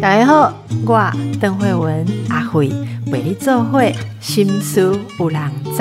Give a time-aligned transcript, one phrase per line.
[0.00, 0.52] 大家好，
[0.84, 2.68] 我邓慧文阿慧
[3.06, 5.78] 为你做会心思有人知。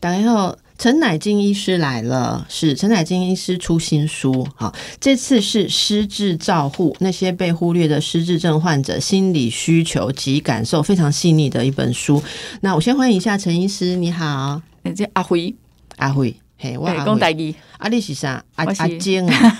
[0.00, 12.22] 大家好，陈乃金医师来了，是陈乃金医师出新书，好，这次是失智照护那些被忽略的失智症患者心理需求及感受非常细腻的一本书。
[12.62, 14.60] 那我先欢迎一下陈医师，你好，
[14.96, 15.54] 这阿辉，
[15.96, 17.18] 阿辉，嘿，我阿讲
[17.82, 18.42] 阿你是啥？
[18.54, 19.58] 阿阿晶啊，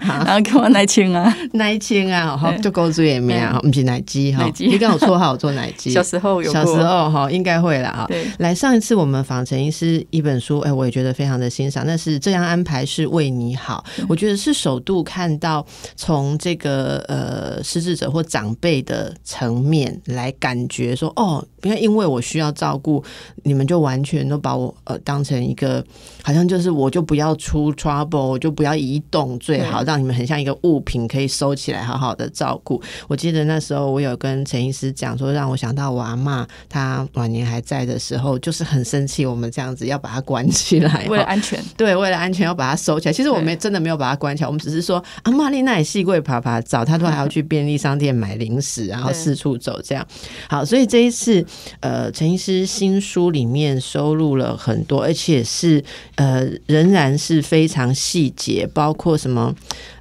[0.00, 2.60] 然后跟我奶青啊，奶青啊，好，对。
[2.60, 8.06] 就勾住也名啊，不是奶鸡哈你刚有绰号做奶鸡，小时候有，小时候哈，应该会啦哈。
[8.08, 11.84] 对，来，上一次我们访陈医师一本书，哎，我也觉得非常的欣赏。
[11.86, 15.64] 但是这样安排是为你好，我觉得是首度看到
[15.96, 23.02] 从这个呃失智者或长辈的层面来感觉说，哦，不要因为我需要照顾，
[23.42, 25.84] 你们就完全都把我呃当成一个
[26.22, 32.82] 好像就是我就不要出 trouble，我就不要移动最好，让你们很像一个物品可以收起来好好的照顾。
[33.06, 43.12] 我记得那时候我有跟陈医师讲说，让我想到我阿妈她晚年还在的时候，就是很生气，我们这样子要把它关起来，为了安全，对，为了安全要把它收起来。
[43.12, 50.06] 其实我们真的没有把它关起来，我们只是说阿玛丽娜也细柜爬爬找，她都还要去便利商店买零食，然后四处走这样。
[50.48, 51.44] 好，所以这一次
[51.80, 55.82] 呃，陈医师新书里面收录了很多，而且是
[56.16, 59.54] 呃仍然是非常细节，包括什么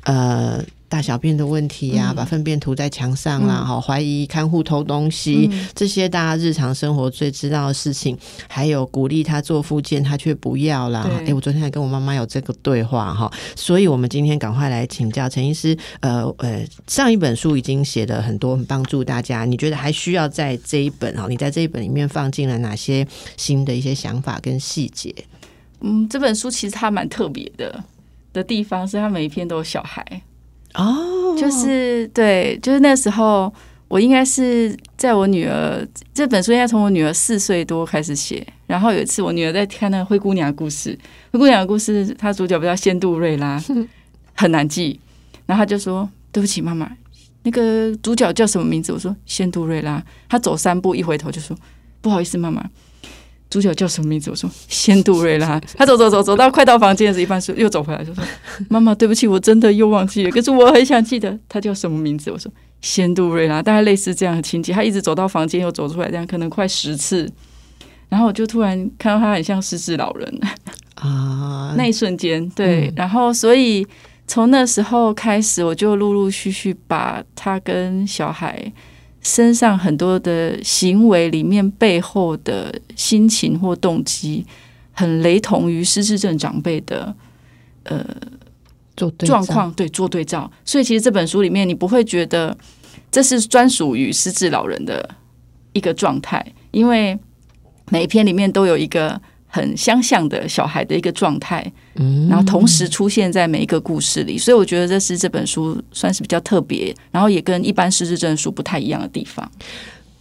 [0.03, 0.63] 呃。
[0.89, 11.05] 大小便的问题呀、嗯把粪便涂在墙上啦，好、怀疑看护偷东西，嗯这些大家日常生活最知道的事情，还有鼓励他做复健，他却不要啦。
[11.17, 15.77] 对诶，我昨天还跟我妈妈有这个对话哈，所以我们今天赶快来请教陈医师。
[15.99, 19.43] 呃呃，上一本书已经写了很多，很帮助大家。
[19.43, 21.27] 你觉得还需要在这一本哈？
[21.27, 25.13] 你在这一本里面放进了哪些新的一些想法跟细节？
[25.81, 27.83] 嗯，这本书其实它蛮特别的
[28.33, 30.03] 的地方是，它每一篇都有小孩，
[30.73, 33.53] 哦，就是对，就是那时候
[33.87, 40.97] 我应该是在我女儿这本书应该从我女儿四岁多开始写，然后有一次我女儿在看那个灰姑娘的故事，
[41.31, 43.61] 灰姑娘的故事，她主角不叫仙杜瑞拉，
[44.35, 44.99] 很难记，
[45.45, 46.91] 然后她就说对不起妈妈，
[47.43, 48.91] 那个主角叫什么名字？
[48.91, 51.55] 我说仙杜瑞拉，她走三步一回头就说
[52.01, 52.67] 不好意思妈妈。
[53.49, 54.29] 主角叫什么名字？
[54.29, 55.59] 我说仙杜瑞拉。
[55.77, 58.23] 他走走走走到快到房间的时候，一半时又走回来，就说
[58.69, 60.31] ：“妈妈，对不起，我真的又忘记了。
[60.31, 64.73] 可是我很想记得他叫什么名字。”我说：“仙杜瑞拉。”大概类似这样的情节。
[64.73, 67.31] 他一直走到房间又走出来，这样可能快十次。
[68.09, 70.39] 然后我就突然看到他很像失智老人，
[70.95, 72.87] 啊，那一瞬间，对。
[72.87, 73.85] 嗯然后所以
[74.27, 78.71] 从那时候开始，我就陆陆续续把他跟小孩
[79.27, 84.45] 身上很多的行为里面背后的心情或动机，
[84.93, 87.13] 很雷同于失智症长辈的
[87.83, 88.05] 呃
[88.95, 90.49] 做对状况，对做对照。
[90.63, 92.57] 所以其实这本书里面，你不会觉得
[93.11, 95.09] 这是专属于失智老人的
[95.73, 97.19] 一个状态，因为
[97.89, 101.65] 每一篇里面都有一个很相像的小孩的一个状态，
[101.95, 104.37] 嗯然后同时出现在每一个故事里。
[104.37, 109.49] 所以我觉得这是这本书算是比较特别，然后也跟一般失智症书不太一样的地方。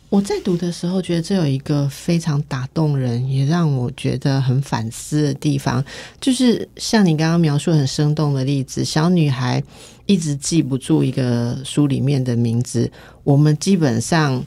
[0.09, 5.85] 我在读的时候，觉得这有一个非常打动人，也让我觉得很反思的地方，
[6.21, 9.61] 就是像你刚刚描述很生动的例子，小女孩
[10.07, 12.91] 一直记不住一个书里面的名字，
[13.25, 14.43] 我们基本上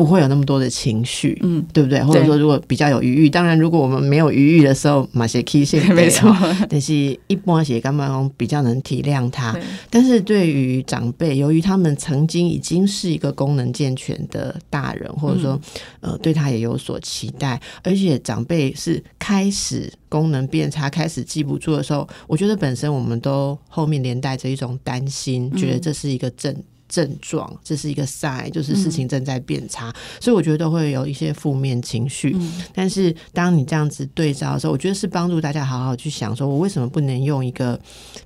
[0.00, 1.38] 不会有那么多的情绪。
[1.42, 2.02] 嗯，对不对？
[2.02, 6.34] 或者说，如果比较有余裕，当然，如果我们没有余裕的时候，马些 key 性没错，
[6.70, 6.94] 但是
[7.26, 9.54] 一般写干嘛讲比较能体谅他。
[9.90, 15.60] 但是对于长辈，由于他们曾经已经是一个功能健全的大人，或者说、
[16.00, 26.56] 呃对他也有所期待，而且长辈是开始功能变差、开始记不住的时候，我觉得本身我们都后面连带着一种担心，觉得这是一个症。
[26.90, 29.90] 症状，这是一个 sign，就是事情正在变差，
[30.20, 32.36] 所以我觉得都会有一些负面情绪。
[32.74, 37.80] 但是当你这样子对照的时候，我觉得是帮助大家好好去想，说我为什么不能用一个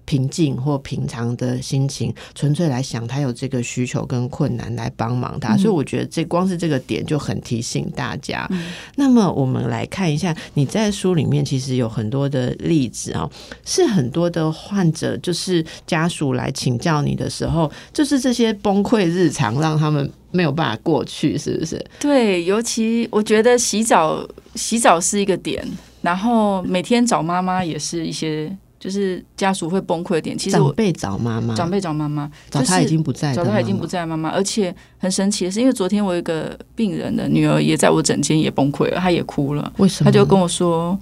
[0.07, 5.57] 平静或平常的心情，纯粹来想他有这个需求跟困难来帮忙他。
[5.57, 8.49] 所以我觉得这光是这个点就很提醒大家。
[8.97, 13.31] 那么我们来看一下，你在书里面其实有很多的例子啊、
[13.67, 21.85] 是很多的患者就是家属来请教你的时候，就是这些崩溃日常让他们没有办法过去，是不是？
[22.01, 25.67] 对，尤其我觉得洗澡洗澡是一个点，
[26.03, 30.37] 然后每天找妈妈也是一些，就是家属会崩溃的点。
[30.37, 40.11] 其实我长辈找妈妈，长辈找妈妈，找他已经不在找他已经不在妈妈，而且很神奇的是，因为昨天我有一个病人的女儿也在我诊间也崩溃了，她也哭了，为什么？
[40.11, 40.99] 她就跟我说，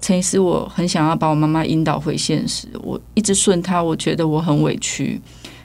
[0.00, 5.20] 陈医师，我很想要把我妈妈引导回现实，我一直顺她，我觉得我很委屈。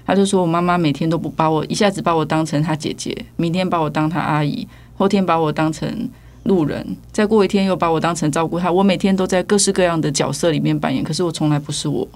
[0.05, 6.09] 他就说我妈妈每天都不把我，一下子把我当成她姐姐，明天把我当她阿姨，后天把我当成
[6.43, 8.71] 路人，再过一天又把我当成照顾她。
[8.71, 12.07] 我每天都在各式各样的角色里面扮演，可是我从来不是我。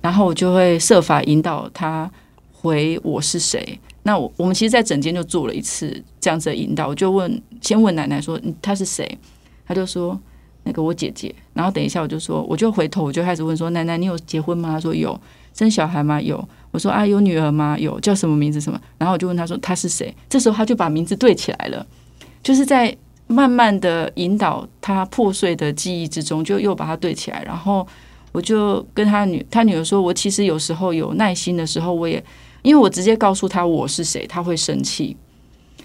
[0.00, 2.10] 然后我就会设法引导他
[2.52, 3.78] 回我是谁。
[4.02, 6.88] 那我我们其实，在整间就做了一次这样子的引导。
[6.88, 9.18] 我就问，先问奶奶说她是谁，
[9.66, 10.18] 她就说
[10.62, 11.34] 那个我姐姐。
[11.54, 14.70] 然后等一下我就说，我就回头我就开始问说，奶奶你有结婚吗？
[14.70, 15.18] 她说有。
[15.54, 16.20] 生小孩吗？
[16.20, 16.46] 有。
[16.74, 17.78] 我说啊，有女儿吗？
[17.78, 18.00] 有。
[18.00, 18.60] 叫什么名字？
[18.60, 18.80] 什么？
[18.98, 20.12] 然后我就问他说他是谁？
[20.28, 21.86] 这时候他就把名字对起来了，
[22.42, 22.94] 就是在
[23.28, 27.40] 慢慢的引导他破碎的记忆之中，就又把它对起来。
[27.44, 27.86] 然后
[28.32, 32.22] 我就跟他女他女儿说，我其实有时候有耐心的时候，我也
[32.62, 35.16] 因为我直接告诉他我是谁，他会生气。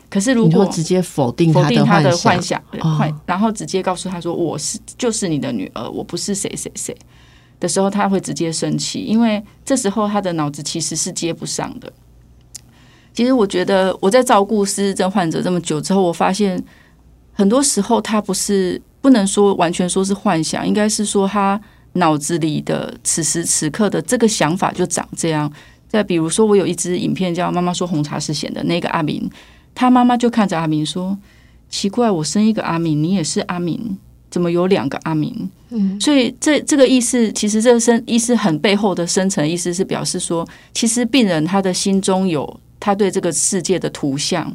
[0.10, 2.60] 可是如果直接否定否定他的幻想，
[2.98, 6.98] 幻，然后直接告诉他说我是就是你的女儿，我不是谁谁谁。
[7.60, 11.92] 的时候，他会直接生气，因为这时候他的脑子其实是接不上的。
[13.14, 16.64] 其实，我觉得我在照顾失智症患者这么久之后，我发现
[17.34, 21.60] 很多时候他不是不能说完全说是幻想，应该是说他
[21.94, 25.52] 脑子里的此时此刻的这个想法就长这样。
[25.88, 29.30] 再比如说，我有一支影片叫《妈妈说红茶是咸的》，那个阿明，
[29.74, 31.18] 他妈妈就看着阿明说
[31.68, 33.98] ：“奇怪，我生一个阿明，你也是阿明。”
[34.30, 35.50] 怎么有两个阿明？
[35.72, 44.52] 嗯，所以这这个意思，其实这个深意思很背后的深层意思是表示说，其实病人他的心中有他对这个世界的图像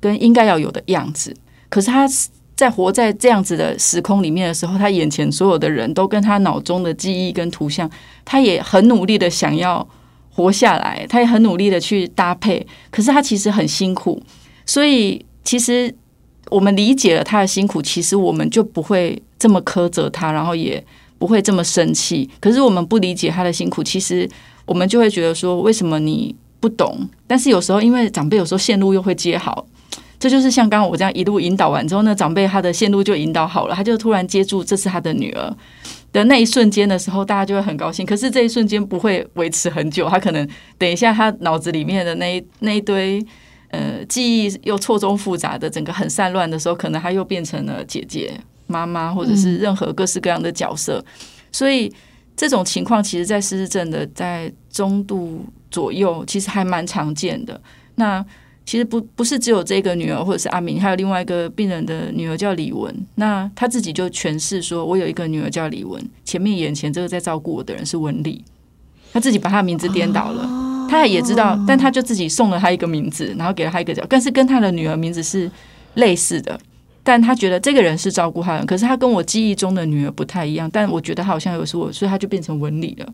[0.00, 1.32] 跟应该要有的样子，
[1.68, 2.08] 可是他
[2.56, 7.88] 在活在这样子的时空里面的时候，他眼前所有的人都跟他脑中的记忆跟图像，
[8.24, 9.86] 他也很努力的想要
[10.30, 14.20] 活下来，他也很努力的去搭配，可是他其实很辛苦，
[14.66, 15.94] 所以其实。
[16.50, 20.84] 我们理解了他的辛苦，其实我们就不会这么苛责他，然后也
[21.16, 22.28] 不会这么生气。
[22.40, 24.28] 可是我们不理解他的辛苦，其实
[24.66, 27.08] 我们就会觉得说，为什么你不懂？
[27.26, 29.64] 但是有时候，因为长辈有时候线路又会接好，
[30.18, 35.56] 这就是像刚刚我这样一路引导完之后，那长辈他的线路就引导好了，他就突然接住这是他的女儿
[36.12, 38.04] 的那一瞬间的时候，大家就会很高兴。
[38.04, 43.24] 可是这一瞬间不会维持很久，他可能等一下他脑子里面的那一那一堆。
[43.70, 48.32] 呃，记忆又错综复杂的，整个很散乱的时候，可能他又变成了姐姐、
[48.66, 51.04] 妈妈，或者是任何各式各样的角色。
[51.52, 51.92] 所以
[52.36, 57.60] 这种情况，其实，在失智症的在中度左右，其实还蛮常见的。
[57.94, 58.24] 那
[58.66, 62.94] 其实不不是只有这个女儿或者是阿明，还有另外一个病人的女儿叫李文。
[63.16, 68.44] 那他自己就诠释说：“我有一个女儿叫李文，前面眼前这个在照顾我的人是文丽。”
[69.12, 70.69] 他自己把他名字颠倒了。
[70.90, 75.50] 他也知道，但他就自己送了他一个名字，然后给了他一个叫，但是跟他的女儿名字是
[75.94, 76.58] 类似的。
[77.02, 80.68] 但他觉得这个人是照顾他的，可是他跟我记忆中的女儿不太一样。
[80.70, 83.06] 但我觉得他好像有是我，所以他就变成文理了。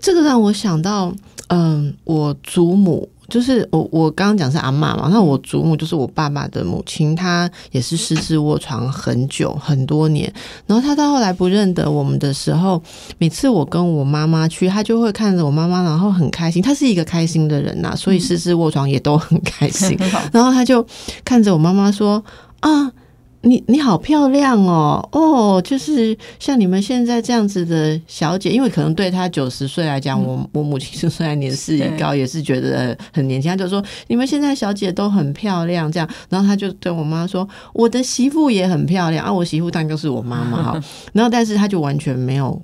[0.00, 1.14] 这个让我想到，
[1.48, 3.08] 嗯，我祖母。
[3.28, 10.32] 就是我我刚刚讲是阿妈嘛，那我祖母就是我爸爸的母亲，她也是失智卧床很久很多年，
[10.66, 12.80] 然后她到后来不认得我们的时候，
[13.18, 19.98] 每次我跟我妈妈去，她就会看着我妈妈，然后很开心，她是一个开心的人呐，所以失智卧床也都很开心，
[20.32, 20.86] 然后她就
[21.24, 22.22] 看着我妈妈说
[22.60, 22.92] 啊。
[23.42, 33.48] 你你好漂亮哦哦，就是像你们现在这样子的小姐，因为可能对她九十岁来讲，我我母亲虽然年事已高，也是觉得很年轻。
[33.48, 40.82] 她就说你们现在小姐都很漂亮，这样，然后她就对我妈说，我的媳妇也很漂亮啊，我媳妇当然就是我妈妈哈。
[41.14, 42.60] 然后，但是她就完全没有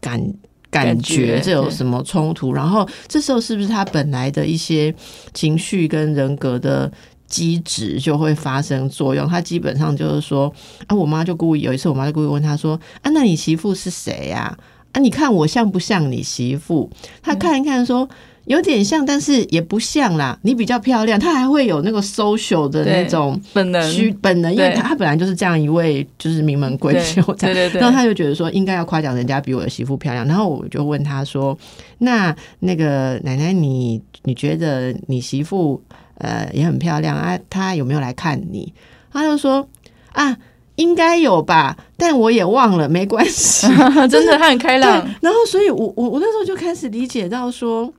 [0.00, 0.22] 感
[0.70, 2.52] 感觉这有什么冲突。
[2.52, 4.94] 然后这时候是不是她本来的一些
[5.34, 6.92] 情绪跟人格的？
[7.30, 10.52] 机制就会发生作用，他基本上就是说
[10.88, 14.54] 啊，我妈就故意有一次，我妈就故意问他说啊，那你媳妇是谁呀？
[14.92, 16.90] 啊，你看我像不像你媳妇？
[17.22, 18.08] 他看一看说
[18.46, 20.36] 有点像，但是也不像啦。
[20.42, 27.80] 你比较漂亮，她还会有那个 social 的那种本能，虚本能，因为他他本来就是这样一位就是名门闺秀，对对对。
[27.80, 30.26] 然后他就觉得说应该要夸奖人家比我的媳妇漂亮。
[30.26, 31.56] 然后我就问他说，
[31.98, 35.80] 那那个奶奶，你你觉得你媳妇？
[36.20, 37.38] 呃，也很漂亮啊。
[37.50, 38.72] 他有没有来看你？
[39.12, 39.68] 他就说
[40.12, 40.36] 啊，
[40.76, 43.66] 应该有吧，但我也忘了，没关系。
[44.08, 44.90] 真的，他很开朗。
[45.20, 47.92] 然后，所以我我我那时候就开始理解到说，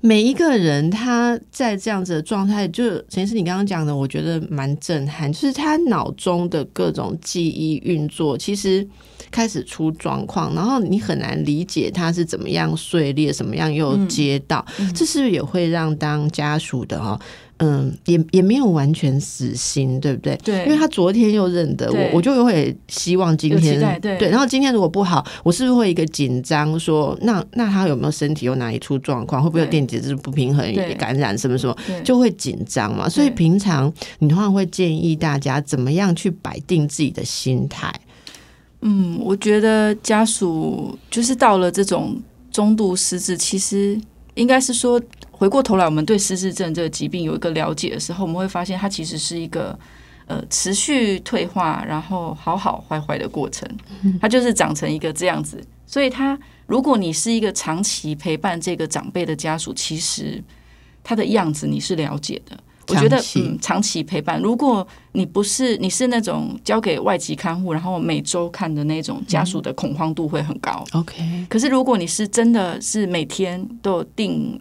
[0.00, 8.88] 每一个人他在这样子的状态，就其实你刚刚讲的，我觉得蛮震撼，就是他脑中的各种记忆运作，其实。
[9.34, 14.64] 开始出状况，然后你很难理解它是怎么样碎裂，什么样又接到，
[14.94, 17.18] 这是不是也会让当家属的哈？
[17.58, 20.36] 嗯，也也没有完全死心，对不对？
[20.44, 29.42] 对因为他昨天又认得我，我就会希望今天对然后今天如果不好，我是不是会一个紧张说，那那他有没有身体有哪里出状况？
[29.42, 31.76] 会不会电解质不平衡对感染什么什么？
[32.04, 33.08] 就会紧张嘛。
[33.08, 37.92] 所以平常你通常会建议大家怎么样去摆定自己的心态。
[38.86, 42.20] 嗯，我觉得家属就是到了这种
[42.52, 43.98] 中度失智，其实
[44.34, 45.00] 应该是说，
[45.30, 49.78] 回过头来，我们对失智症这个疾病有一个了解的时候，我们会发现它其实是一个
[50.26, 53.66] 呃持续退化，然后好好坏坏的过程，
[54.20, 55.64] 它就是长成一个这样子。
[55.86, 60.44] 所以，他如果你是一个长期陪伴这个长辈的家属，其实
[61.02, 62.58] 他的样子你是了解的。
[62.88, 70.84] 我觉得嗯，长期陪伴，如果你不是你是那种交给外籍看护，然后每周看的那种，家属的恐慌度会很高。
[70.92, 74.60] OK，可是如果你是真的是每天都有定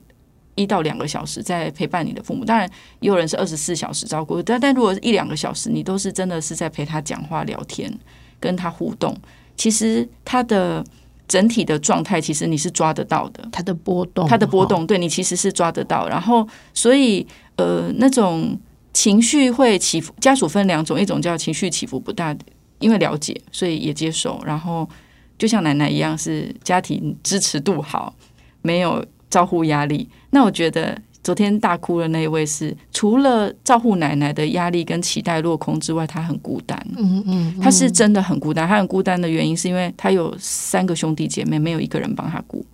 [0.56, 7.92] 一到两个小时在陪伴你的父母，当然也有人是二十四小时照顾，但但如果一两个小时，你都是真的是在陪他讲话聊天，
[8.40, 9.18] 跟他互动，
[9.58, 10.86] 其实他的
[11.28, 13.48] 整体的状态，其实你是抓得到的。
[13.52, 16.08] 它的波动，它的波动，对你其实是抓得到。
[16.08, 17.26] 然后，所以
[17.56, 18.58] 呃，那种
[18.94, 22.36] 情绪会起伏，家属分两种，一种叫情绪起伏不大，
[22.80, 24.42] 因为了解，所以也接受。
[24.46, 24.88] 然后，
[25.38, 28.14] 就像奶奶一样，是家庭支持度好，
[28.62, 30.10] 没有照顾压力。
[30.32, 31.02] 那我觉得。
[31.24, 36.78] 昨天大哭的那一位是，除了照顾奶奶的压力跟期待落空之外，他很孤单。
[36.98, 38.68] 嗯嗯，他是真的很孤单。
[38.68, 42.66] 他很孤单的原因是因为他有三个兄弟姐妹，没有一个人帮他顾，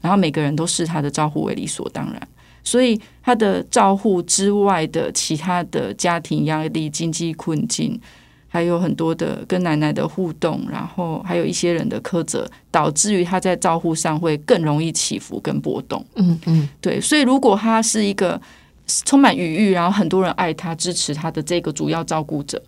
[0.00, 2.28] 然后每个人都视他的照顾为理所当然。
[2.64, 7.98] 所以他的照护之外的其他的家庭压力、经济困境，
[8.52, 16.04] 还有很多的跟奶奶的互动，然后还有一些人的苛责，导致于他在照护上会更容易起伏跟波动。
[16.16, 18.40] 嗯嗯对，所以如果他是一个
[19.04, 22.60] 充满余裕，然后很多人爱他、支持他的这个主要照顾者，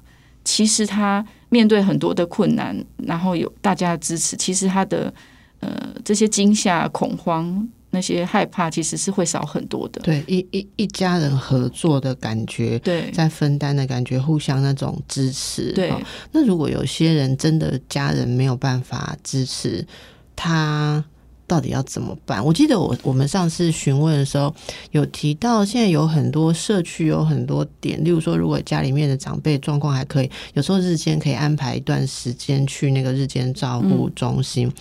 [0.45, 5.13] 其实他面对很多的困难，然后有大家的支持，其实他的
[5.59, 10.01] 呃这些惊吓、恐慌、那些害怕，其实是会少很多的。
[10.01, 15.73] 对，一一一家人合作的感觉，对在分担的感觉，互相那种支持。
[15.75, 16.01] 对哈
[16.33, 19.87] 那如果有些人真的家人没有办法支持，
[20.35, 21.05] 他
[21.53, 22.43] 到底要怎么办？
[22.43, 24.55] 我记得我我们上次询问的时候
[24.93, 34.73] 有提到，现在有很多社区有很多点，例如说，如果家里面的长辈状况还可以，有时候日间可以安排一段时间去那个日间照护中心，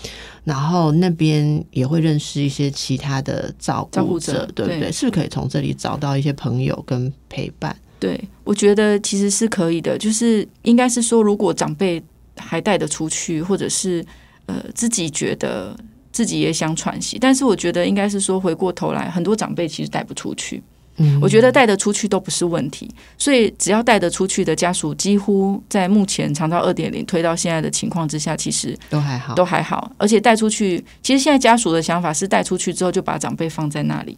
[0.45, 4.91] 然后那边也会认识一些其他的照照顾顾者，者对对不对？
[4.93, 7.75] 是不是可以从这里找到一些朋友跟陪伴？
[7.99, 12.01] 对，我觉得其实是可以的，就是应该是说，如果长辈
[12.37, 14.05] 还带得出去，或者是
[14.45, 15.75] 呃自己觉得
[16.11, 20.61] 自己也想喘息，但是我觉得应该是说，回过头来，很多长辈其实带不出去。
[20.97, 22.87] 嗯我觉得带得出去都不是问题，
[23.17, 29.89] 所以只要带得出去的家属，几乎在目前长照二点零推到现在的情况之下，其实都还好，都还好。
[29.97, 34.17] 而且带出去，其实现在家属的想法是带出去之后就把长辈放在那里，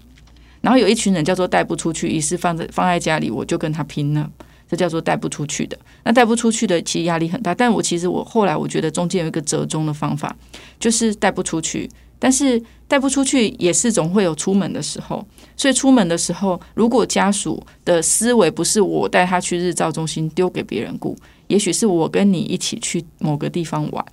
[0.62, 4.28] 然后有一群人叫做带不出去，于是放在放在家里，我就跟他拼了。
[4.74, 5.78] 这叫做带不出去的。
[6.04, 7.54] 那带不出去的，其实压力很大。
[7.54, 10.36] 但我其实我后来我觉得中间有一个折中的方法，
[10.80, 11.88] 就是带不出去。
[12.18, 15.24] 但是带不出去也是总会有出门的时候，
[15.56, 21.16] 所以出门的时候，如果家属的思维不是我带他去日照中心丢给别人顾，
[21.48, 24.04] 也许是我跟你一起去某个地方玩，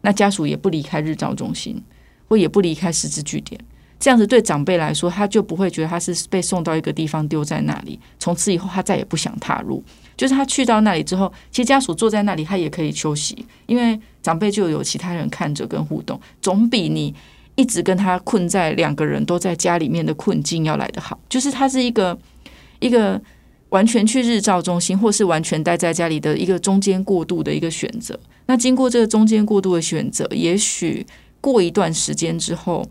[0.00, 1.82] 那家属也不离开日照中心，
[2.28, 3.60] 或也不离开十字据点。
[4.02, 9.80] 这样子对长辈来说，他就不会觉得他是被送到一个地方丢在那里，从此以后他再也不想踏入。
[10.16, 17.14] 就是他去到那里之后，其实家属坐在那里，他也可以休息，因为长辈就有其他人看着跟互动，总比你
[17.54, 21.16] 一直跟他困在两个人都在家里面的困境要来得好。
[21.28, 22.18] 就是他是一个
[22.80, 23.22] 一个
[23.68, 28.18] 完全去日照中心，或是完全待在家里的一个中间过渡的一个选择。
[28.46, 31.06] 那经过这个中间过渡的选择，也许
[31.40, 32.84] 过一段时间之后，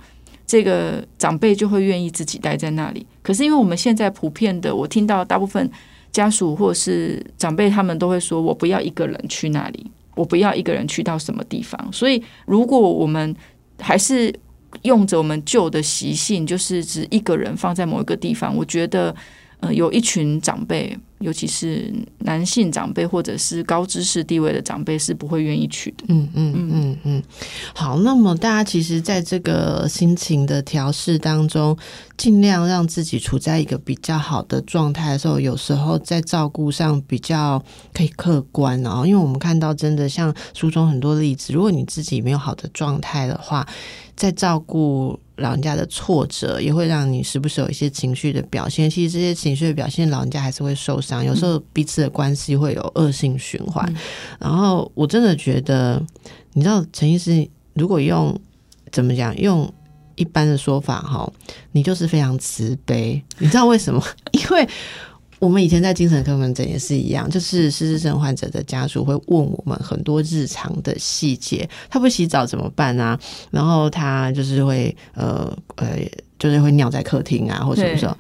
[0.51, 3.07] 这个长辈就会愿意自己待在那里。
[3.21, 5.71] 可是因为我们现在普遍的，我听到大部分
[6.11, 13.33] 家属或是长辈，他们都会说：“我不要一个人去那里，我不要一个人去到什么地方。”所以，如果我们
[13.79, 14.33] 还是
[14.81, 19.15] 用着我们旧的习性，就是只一个人放在某一个地方，我觉得，
[19.61, 26.05] 呃，有一群长辈，尤其是男性长辈或者是高知识地位的长辈，是不会愿意去的。
[26.07, 27.23] 嗯嗯嗯嗯，
[27.75, 31.77] 好，那么大家其实在这个心情的调试当中，
[32.17, 37.63] 尽量让自己处在一个比较好的状态的时候，有时候在照顾上比较
[37.93, 43.67] 可以客观哦，因为我们看到真的像书中很多例子，如果你自己没有好的状态的话，
[44.15, 45.19] 在照顾。
[45.41, 51.25] 老人家的挫折也会让你时不时有一些情绪的表现，其实这些情绪的表现，老人家还是会受伤。
[51.25, 53.93] 有时候彼此的关系会有恶性循环。
[54.39, 56.01] 然后我真的觉得，
[56.53, 58.39] 你知道，陈医师如果用
[58.91, 59.69] 怎么讲，用
[60.15, 61.31] 一般的说法哈，
[61.73, 63.21] 你就是非常慈悲。
[63.39, 64.01] 你知道为什么？
[64.31, 64.69] 因为。
[65.41, 73.19] 我们以前在精神科门诊也是一样，就是失智症患者的家属会问我们很多日常的细节，他不洗澡怎么办啊？
[73.49, 75.97] 然后他就是会呃呃，
[76.37, 78.15] 就是会尿在客厅啊，或者什么时候？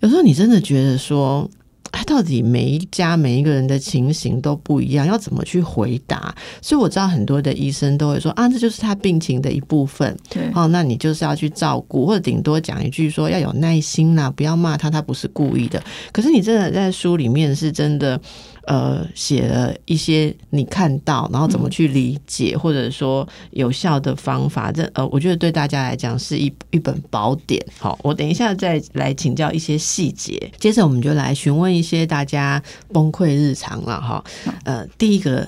[0.00, 1.50] 有时候你真的觉得说。
[1.92, 6.34] 他到底每一家每一个人的情形都不一样，要怎么去回答？
[6.60, 10.16] 所以我知道很多的医生都会说啊，这就是他病情的一部分。
[10.28, 15.82] 对，哦，那你就是要去照顾，或者顶多讲一句说要有耐心呐，不要骂他，他不是故意的。
[16.12, 18.20] 可是你真的在书里面是真的。
[18.66, 27.62] 呃，写了一些你看到，然后怎么去理解，或者说有效的方法，这呃，我觉得对大家来讲是一一本宝典。
[27.78, 34.24] 好，我等一下再来请教一些细节，接着我们就来询问一些大家崩溃日常了哈。
[34.64, 35.46] 呃，第一个，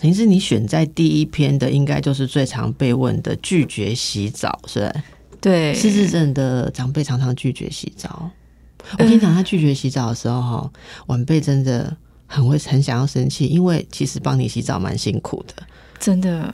[0.00, 5.04] 等于是你选在第一篇的，应该就是最常被问的拒绝洗澡，是吧？
[5.40, 8.30] 对，失智症的长辈常常拒绝洗澡。
[8.92, 10.70] 我跟你讲，他拒绝洗澡的时候，哈，
[11.08, 11.96] 晚辈真的。
[12.32, 15.62] 很会很想要生气，因为其实帮你洗澡蛮辛苦的，
[15.98, 16.52] 真的。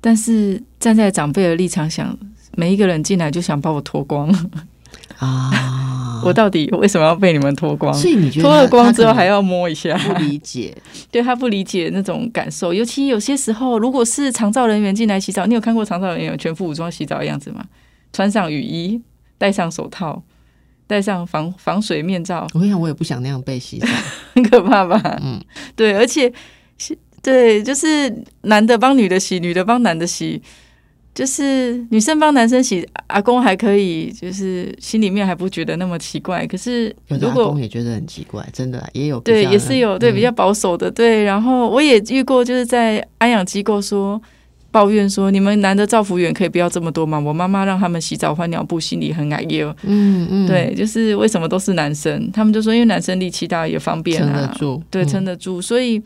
[0.00, 2.18] 但是站在长辈的立场想，
[2.56, 4.28] 每一个人进来就想把我脱光
[5.18, 6.20] 啊！
[6.24, 7.94] 我到底为什么要被你们脱光？
[7.94, 9.96] 所以你觉得脱了光之后还要摸一下？
[9.98, 10.76] 不理解，
[11.12, 12.74] 对他不理解那种感受。
[12.74, 17.64] 尤其有些时候，如果是长照人员进来洗澡，你有看过长照人员全副武装洗澡的样子吗？
[18.12, 19.00] 穿上雨衣，
[19.38, 20.22] 戴上手套。
[20.90, 23.86] 戴上防防水面罩，我想，我也不想那样被洗澡，
[24.34, 25.00] 很可怕吧？
[25.22, 25.40] 嗯，
[25.76, 26.32] 对，而且
[27.22, 30.42] 对，就是男的帮女的洗，女的帮男的洗，
[31.14, 36.44] 就是女生帮男生洗，阿公还可以，就是心里面还不觉得那么奇怪。
[36.44, 41.22] 可是如果也觉得很奇怪，真的也有对，也是有对比较保守的对。
[41.22, 44.20] 然后我也遇过，就是在安养机构说。
[44.70, 47.18] 抱怨说：“你们男的造福员可以不要这么多吗？
[47.18, 49.74] 我妈妈让他们洗澡换尿布，心里很矮哟。
[49.82, 52.30] 嗯嗯，对，就是为什么都是男生？
[52.32, 55.60] 他们就说，因为男生力气大也方便啊，撑得住，对，撑得住。
[55.60, 56.00] 所以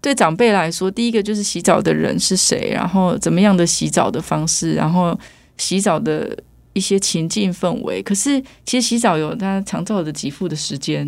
[0.00, 5.16] 对长辈来说，第一个就是洗澡的人是谁，然后怎么样的洗澡的方式，然后
[5.56, 6.36] 洗澡的
[6.72, 8.02] 一些情境氛围。
[8.02, 11.06] 可是其实洗澡有它长照的给付的时间，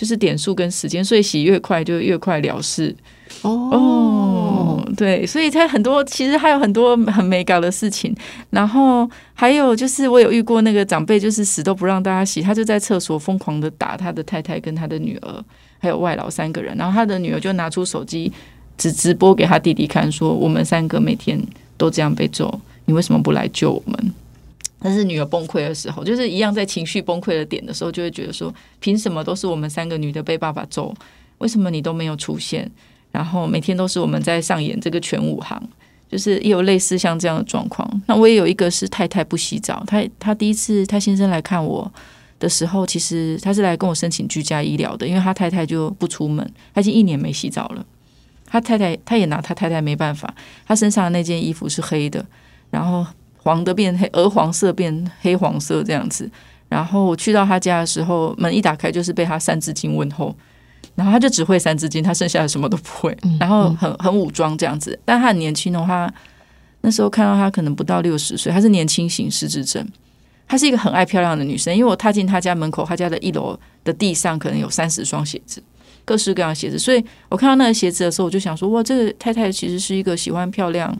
[0.00, 2.96] 就是点数跟时间，所以洗越快就越快了事。
[3.42, 8.14] 哦。”对，所以他很多其实还有很多很没搞的事情，
[8.48, 15.44] 然后还有就是我有遇过那个长辈，就是死都不让大家洗，他就在厕所疯狂的打他的太太跟他的女儿，
[15.78, 18.32] 还有外老三个人，然后他的女儿就拿出手机
[18.78, 21.38] 只直播给他弟弟看，说我们三个每天
[21.76, 24.12] 都这样被揍，你为什么不来救我们？
[24.82, 30.94] 但是女儿崩溃的时候，就是一样在情绪崩溃的点的时候，就会觉得说，凭什么都是我们三个女的被爸爸揍，
[31.38, 32.70] 为什么你都没有出现？
[33.12, 35.62] 然后每天都是我们在上演这个全武行，
[36.08, 38.02] 就是也有类似像这样的状况。
[38.06, 41.92] 那我也有一个是太太不洗澡，她她第一次她先生来看我
[42.38, 47.84] 的时候，其实他是来跟我申请居家医疗的，因为他太太就不出门，他已经一年没洗澡了。
[48.46, 50.34] 他太太他也拿他太太没办法，
[50.66, 52.24] 他身上的那件衣服是黑的，
[52.70, 53.06] 然后
[53.50, 56.30] 黄的变黑，鹅黄色变黑黄色这样子。
[56.68, 60.32] 然后我去到他家的时候，门一打开就是被他三字经问候。
[60.94, 63.16] 然后他就只会三字经，他剩下的什么都不会。
[63.40, 66.12] 然后很很武装这样子，但他很年轻的话，
[66.82, 69.84] 那时候看到他可能不到六十岁，他是年轻型失智症。
[70.46, 75.62] 她是一个很爱漂亮的女生，因为我踏进她家门口，她家的一楼的地上可能有三十双鞋子，
[76.04, 76.76] 各式各样的鞋子。
[76.76, 80.96] 所以我看到那个鞋子的时候，我就想说：哇，这个太太其实是一个喜欢漂亮、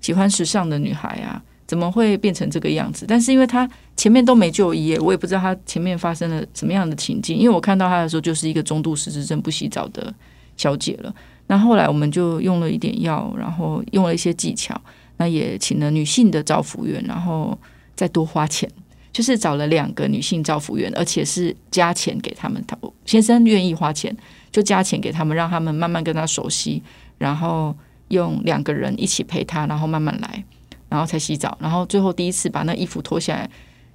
[0.00, 1.42] 喜欢时尚的女孩啊。
[1.72, 3.06] 怎么会变成这个样子？
[3.08, 7.34] 但是因为他前面都没就医，我也不知道他前面发生了什么样的情境。
[7.34, 10.12] 因为我看到他的时候，就是一个中度失智症不洗澡的
[10.54, 11.14] 小姐了。
[11.46, 14.78] 那后来我们就用了一点药，然后用了一些技巧，
[15.16, 17.58] 那也请了女性的照护员，然后
[17.94, 18.70] 再多花钱，
[19.10, 22.62] 就是找了两个女性照护员，而且是加钱给他们。
[22.68, 24.14] 他先生愿意花钱，
[24.50, 26.82] 就加钱给他们，让他们慢慢跟他熟悉，
[27.16, 27.74] 然后
[28.08, 30.44] 用两个人一起陪他，然后慢慢来。
[30.92, 33.48] 然后才洗澡，然后最后第一次把那衣服脱下来，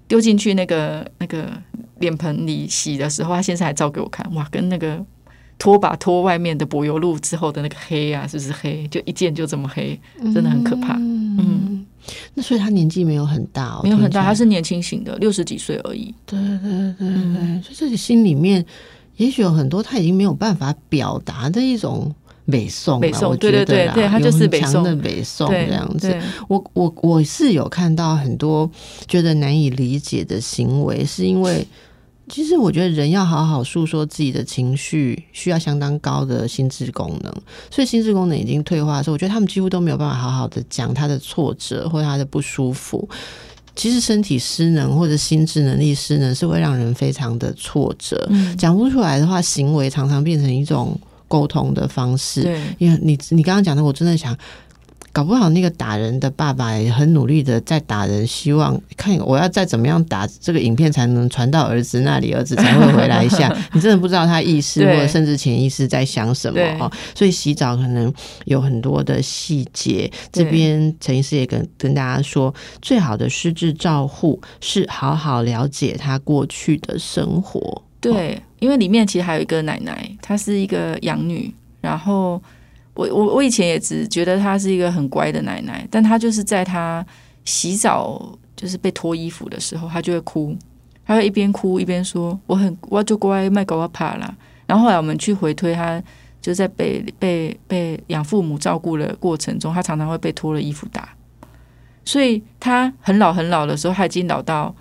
[0.08, 1.48] 丢进去那个那个
[2.00, 5.06] 脸盆里洗的时候，他先生还照给我看，哇，跟那个
[5.60, 8.88] 拖把拖外面的柏油路之后的那个黑啊，是不是黑？
[8.88, 10.00] 就一见就这么黑，
[10.34, 10.96] 真的很可怕。
[10.96, 11.86] 嗯，
[12.34, 16.12] 那所以他年纪没有很大哦，没有很大，他是年轻型的，六十几岁而已。
[16.26, 18.66] 对对对对对，所以自己心里面
[19.18, 22.16] 也许有很多他已经没有办法表达的一种
[22.50, 26.16] 北宋北宋啦我对对对觉得啦对他就是北宋强的北宋对这样子。
[26.48, 28.70] 我我我是有看到很多
[29.08, 31.68] 觉得难以理解的行为，是因为
[32.30, 37.34] 其实我觉得人要好好诉说自己的情绪，需要相当高的心智功能。
[37.70, 43.08] 所以心智功能已经退化的时候，我觉得他们几乎都没有办法好好的讲他的挫折或他的不舒服。
[43.76, 52.44] 其实身体失能或者心智能力失能是会让人非常的挫折，嗯，讲不出来的话，行为常常变成一种沟通的方式。
[52.44, 54.38] 对因为你你刚刚讲的，我真的想，
[55.12, 63.52] 搞不好那个打人的爸爸也很努力的在打人，希望看我要再怎么样打这个影片才能传到儿子那里，儿子才会回来一下。
[63.74, 66.92] 你真的不知道他意识 或者甚至潜意识在想什么对哦。
[67.16, 68.14] 所以洗澡可能
[68.46, 70.12] 有很多的细节。
[70.32, 77.82] 这边陈医师也跟跟大家说，最好的失智照护是好好了解他过去的生活。
[78.00, 82.42] 对，因为里面其实还有一个奶奶，她是一个养女，然后
[82.94, 87.06] 我我我以前也只觉得她是一个很乖的奶奶，但她就是在她
[87.46, 90.56] 洗澡就是被脱衣服的时候，她就会哭，
[91.06, 94.36] 她会一边哭一边说：“我很我就乖，卖狗我怕啦。”
[94.68, 96.02] 然后后来我们去回推她。
[96.40, 101.10] 就在被被被养父母照顾的过程中，她常常会被脱了衣服打，
[102.06, 104.74] 所以她很老很老的时候，她已经老到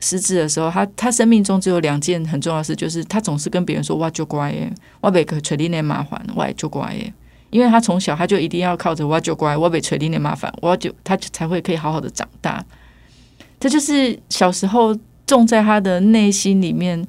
[0.00, 7.12] 失智的时候，他他生命中只有两件很重要的事，就是他总是跟别人说“哇就乖耶，我被锤你的麻烦，我也就乖耶”，
[7.50, 12.64] 因为他从小他就一定要靠着“哇就乖，我被锤你的麻烦，我就他就才会可以好好的长大。
[13.58, 17.06] 这就是小时候种在他的内心里面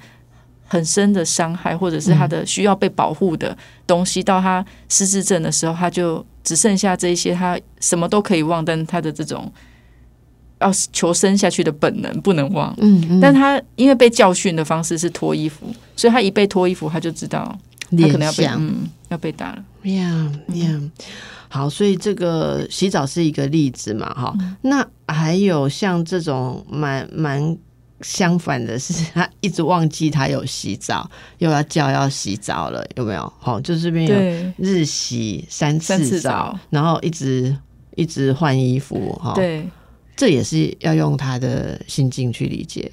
[0.67, 4.21] 很深的伤害，或者是他的需要被保护的东西。
[4.21, 9.51] 到他失智症的时候，他就只剩下这一些，他什么都可以忘，但他的这种
[10.61, 12.73] 要求生下去的本能不能忘。
[12.79, 17.57] 嗯嗯，但他因为被教训的方式是脱衣服，所以他一被脱衣服，他就知道
[17.89, 19.63] 他可能要被嗯要被打了。
[19.89, 20.81] 呀呀，
[21.49, 27.57] 好，所以这个洗澡是一个例子嘛，哈、那还有像这种蛮蛮
[28.01, 33.33] 相反的是，他一直忘记他有洗澡，又要叫要洗澡了，有没有？
[33.39, 37.55] 好，就这边有日洗三三次澡次澡，然后一直
[37.95, 39.67] 一直换衣服，哈，，对，
[40.21, 42.91] 这也是要用他的心境去理解。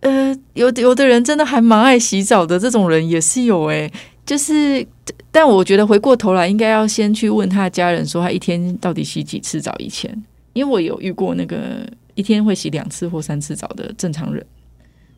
[0.00, 3.88] 呃，有有的人真的还蛮爱洗澡的，这种人也是有诶、
[4.24, 4.84] 就是，
[5.30, 9.72] 但我觉得回过头来，应该要先去问他的家人，说他一天到底洗几次澡？
[9.78, 10.10] 以前，
[10.54, 14.44] 因为我有遇过那个一天会洗两次或三次澡的正常人，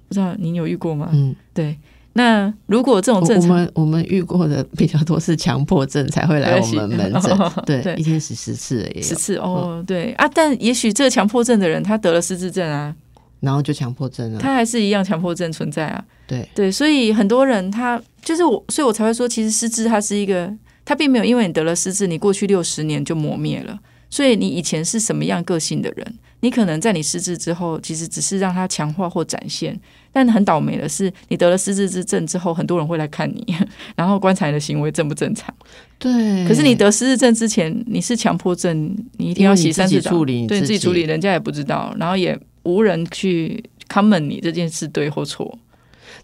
[0.07, 1.09] 不知道您有遇过吗？
[1.15, 1.75] 嗯，对，
[2.19, 7.95] 那如果这种症我正常，们我们遇过的比较多是强迫症才会来我们门诊， 对，对。
[7.95, 10.13] 一天十十次也有，十次哦，对。
[10.15, 12.93] 啊，但也许这个强迫症的人，他得了失智症啊，
[13.41, 16.05] 然后就强迫症了，他还是一样强迫症存在啊。
[16.27, 20.53] 对，对，所以很多人他就是我，所以我才会说，其实失智它是一个，
[20.85, 23.79] 它并没有因为你得了失智，你过去六十年就磨灭了。
[24.11, 29.79] 所以你以前是什么样个性的人，你可能在你失智之后，其实只是让它强化或展现。
[30.13, 33.55] 但很倒霉的是，你得了失智之症之后，很多人会来看你，
[33.95, 35.53] 然后观察你的行为正不正常。
[35.99, 36.47] 对。
[36.47, 45.59] 可是你得失智症之前，你是强迫症，你一定要洗三次澡，对自己处理，人家也不知道，然后也无人去 comment 你这件事对或错。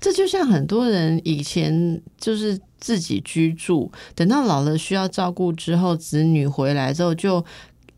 [0.01, 7.45] 这就像很多人以前就是自己居住，等到老了需要照顾之后，子女回来之后就。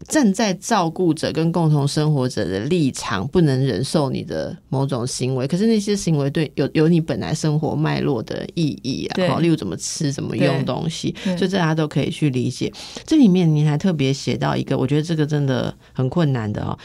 [0.09, 12.73] 站在照顾者跟共同生活者的立场，不能忍受你的某种行为，可是那些行为对有有你本来生活脉络的意义啊，好例如怎么吃、怎么用东西，对所以这大家都可以去理解。
[13.05, 16.79] 这里面您还特别写到一个，我觉得这个真的很困难的哦，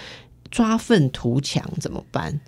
[0.50, 2.40] 抓粪图强怎么办？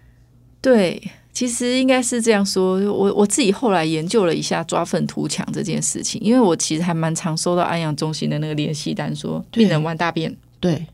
[0.61, 1.01] 对，
[1.33, 2.79] 其实应该是这样说。
[2.91, 10.87] 我我自己后来研究了一下抓粪图强这件事情，因为我其实还蛮常收到安阳中心的那个联系单说，对病人玩大便，对，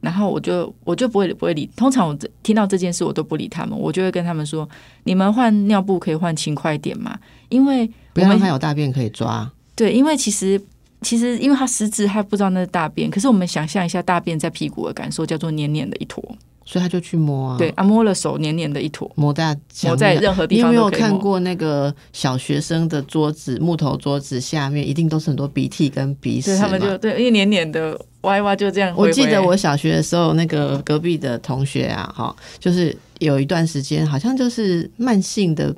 [0.00, 1.70] 然后我就我就不会不会理。
[1.76, 4.68] 通常我这听到这件事，我都不理他们，我就会跟他们说：
[5.04, 7.16] 你们换尿布可以换勤快一点嘛，
[7.48, 9.48] 因为不要让他有大便可以抓。
[9.76, 10.60] 对，因为其实
[11.02, 16.20] 其实因为他失智，他不知道那是大便，可是我们想象一下大便在屁股的感受，叫做黏黏的一坨。
[16.68, 20.90] 所以他就去摸啊，对，，啊，摸了手黏黏的一坨，摸在墙摸在任何地你有没有。
[20.90, 29.08] 看过那个小学生的桌子，木头桌子下面一定都是很多鼻涕跟鼻屎对他们嘛就对，因为黏黏的，挖一挖就这样回回。
[29.08, 35.74] 我记得我小学的时候，那个隔壁的同学啊，哈，就是有一段时间好像就是慢性的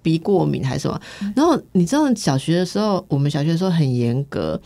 [0.00, 1.00] 鼻过敏还是什么，
[1.36, 4.58] 然后你知道小学的时候，我们小学的时候很严格。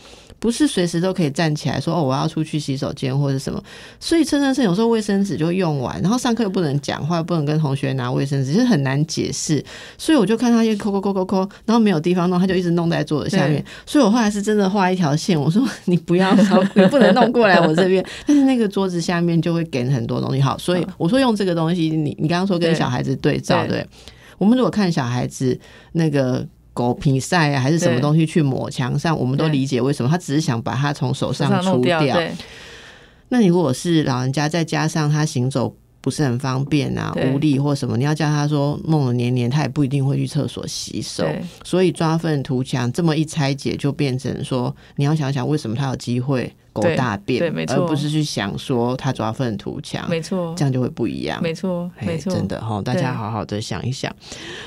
[0.43, 3.63] 不是随时都可以站起来说哦，我要出去洗手间或者什么，
[3.97, 9.63] 所以趁趁趁有时候卫生纸就用完，然后上课又不能讲话，不能跟同学拿卫生纸，就是很难解释。
[9.97, 13.63] 所以我就看他一抠抠抠抠抠，然后没有地方弄，他就一直弄在桌子下面。
[13.85, 16.35] 所以我后来是真的画一条线，我说 你不要，
[16.75, 18.05] 你不能弄过来我这边。
[18.27, 20.41] 但是那个桌子下面就会给很多东西。
[20.41, 23.87] 好，所以我说用这个东西，你你刚刚说跟小孩子对照，对，
[24.37, 25.57] 我们如果看小孩子
[25.93, 26.45] 那个。
[26.73, 32.03] 狗皮赛啊，还是什么东西去抹墙上，我们都理解为什么他只是想把它从手上除掉。
[33.29, 41.25] 那你如果是老人家，再加上他行走不是很方便啊，无力或什么，你要叫他说梦了年年，他也不一定会去厕所洗手。
[41.63, 46.53] 所以抓粪图强这么一拆解，就变成说你要想想为什么他有机会。
[46.73, 47.39] 狗大便，
[47.69, 54.11] 而不是去想说他抓粪图强，没错，这样就会不一样，没错，没错，真的哈，大家好好的想一想。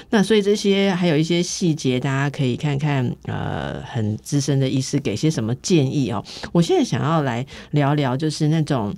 [0.09, 6.25] 那所以这些还有一些细节，大家可以看看，呃，很资深的医师给些什么建议哦。
[6.53, 8.95] 我现在想要来聊聊，就是那种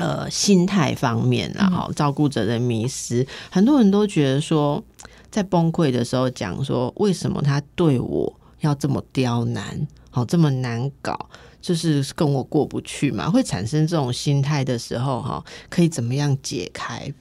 [0.00, 4.82] 呃心态方面然后，照顾者的迷失，很多人都觉得说，
[5.30, 11.28] 在崩溃的时候讲说，为什么他对我要这么刁难，好这么难搞。
[11.62, 17.12] 就是跟我过不去嘛，会产生这种心态的时候，哈，可以怎么样解开？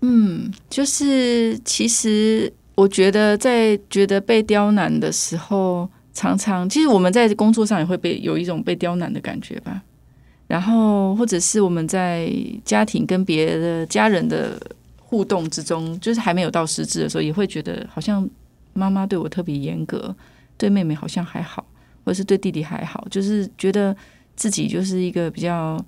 [0.00, 9.80] 嗯，就是其实我觉得在觉得被刁难的时候，常常其实我们在工作上也会被有一种被刁难的感觉吧。
[10.50, 12.28] 然后或者是我们在
[12.64, 14.60] 家庭跟别的家人的
[14.98, 18.28] 互动之中，就是还没有到实质的时候，也会觉得好像
[18.72, 20.12] 妈妈对我特别严格，
[20.58, 21.64] 对妹妹好像还好。
[22.02, 23.94] 或者是对弟弟还好，就是觉得
[24.34, 25.78] 自己就是一个比较，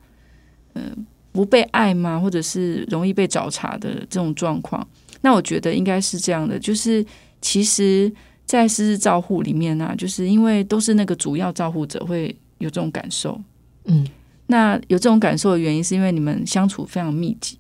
[0.75, 2.21] 嗯，不被爱吗？
[2.21, 4.87] 或者是容易被找茬的这种状况？
[5.23, 7.05] 那我觉得应该是这样的，就是
[7.41, 8.13] 其实，
[8.45, 13.41] 在私自照护里面呢，就是因为都是那个主要照护者会有这种感受，
[13.87, 14.07] 嗯，
[14.53, 17.59] 那有这种感受的原因，是因为你们相处非常密集，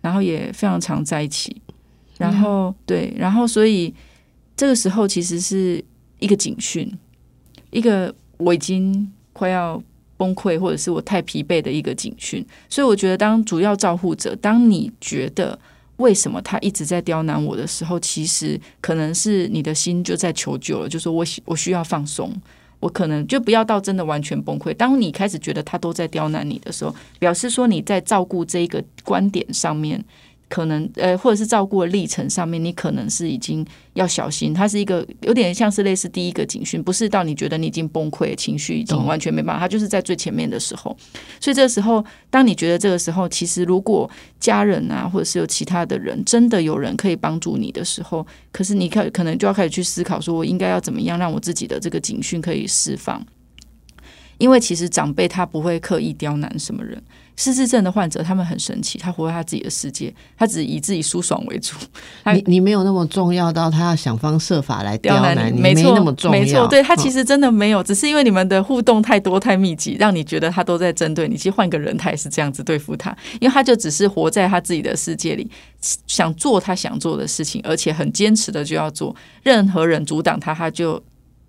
[0.00, 1.60] 然后也非常常在一起，
[2.18, 3.94] 然后对，然后所以
[4.56, 5.84] 这个时候其实是
[6.18, 6.90] 一个警讯。
[7.70, 9.82] 一个我已经快要
[10.16, 15.58] 崩溃，或者是我太疲惫的一个警讯，所以我觉得，当主要照护者，当你觉得
[15.96, 22.32] 为什么他一直在刁难我的时候，其实可能是你的心就在求救了，就说我我需要放松，
[22.80, 24.74] 我可能就不要到真的完全崩溃。
[24.74, 30.04] 当你开始觉得他都在刁难你的时候，表示说你在照顾这一个观点上面。
[30.48, 34.54] 可能呃，或者是照顾的历程上面，你可能是已经要小心。
[34.54, 40.96] 它是一个有点像是类似第一个警讯，不是到你觉得你已经崩溃，情绪已经完全没办法，它就是在最前面的时候。
[41.40, 53.24] 所以这个时候，当你觉得这个时候，其实如果家人啊，或者是有其他的人，真的有人可以帮助你的时候，可是你可可能就要开始去思考，说我应该要怎么样让我自己的这个警讯可以释放。
[54.38, 57.02] 因为其实长辈他不会刻意刁难什么人。
[57.36, 61.76] 失智症的患者，他们很神奇，他活在他自己的世界，他只以自己舒爽为主。
[62.34, 66.40] 你你没有那么重要到他要想方设法来刁难你，没那么重要。
[66.40, 71.36] 没错，对他其实真的没有，只是因为你们的互动太多太密集，让你觉得他都在针对你。
[71.36, 75.50] 其实换个人，他也是这样子对付他，因为他就只是活在他自己的世界里，
[76.06, 79.14] 想做他想做的事情，而且很坚持的就要做。
[79.42, 81.02] 任何人阻挡他，他就。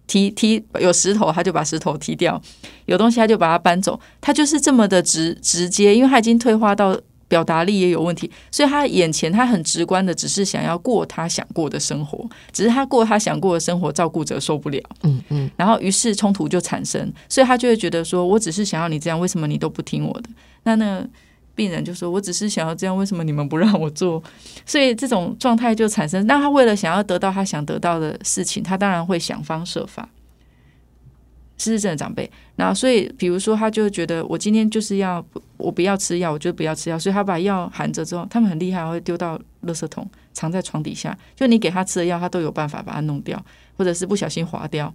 [0.08, 2.42] 踢踢有石头，他就把石头踢掉；
[2.86, 4.00] 有东西，他就把它搬走。
[4.22, 12.26] 他就是这么的直直接，因为他已经退化到表达力也有问题，所以他眼前他很直观的，只是想要过他想过的生活。
[12.54, 14.82] 只是他过他想过的生活，照顾者受不了。
[15.04, 15.52] 嗯嗯。
[15.58, 20.30] 然后于是冲突就产生，所以他就会觉得说：“我只是想要你这样，为什么你都不听我的？”
[20.64, 21.06] 那那。
[21.58, 24.24] 病人就说：“我只是想要这样，为什么你们不让我做？”
[24.66, 26.26] 所以这种状态就产生。
[26.28, 30.08] 那他为了想要得到他想得到的事情，他当然会想方设法。
[31.60, 35.26] 失智症的长辈，然后所以比如说，他就觉得我今天就是要
[35.58, 41.18] 我不要吃药，我就不要吃药，所以他把药含着之后，他们很厉害，会丢到垃圾桶，藏在床底下。
[41.36, 43.44] 就你给他吃的药，他都有办法把它弄掉，
[43.76, 44.94] 或者是不小心划掉。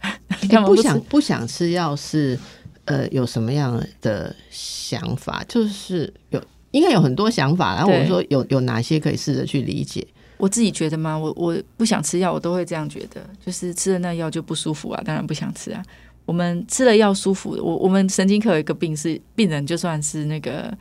[0.66, 2.38] 不想不想吃药是。
[2.84, 5.44] 呃，有什么样的想法？
[5.48, 6.42] 就是有，
[6.72, 7.76] 应该有很多想法。
[7.76, 10.06] 然后我说，有有哪些可以试着去理解？
[10.36, 11.16] 我自己觉得吗？
[11.16, 13.20] 我我不想吃药，我都会这样觉得。
[13.44, 15.80] 就是吃了那药就不舒服啊，当然不想吃啊。
[16.24, 20.76] 我们吃了药舒服，我我们神经科有一个病是病人，就算是那个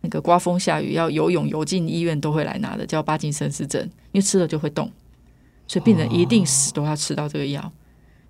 [0.00, 4.90] 那个刮风下雨要游泳游进医院都会来拿的，叫巴金森氏症，因为吃了就会动，
[5.68, 7.72] 所以病人一定死都要吃到这个药。